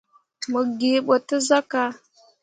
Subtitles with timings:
[0.51, 1.81] Mo gee ɓo te sah ka.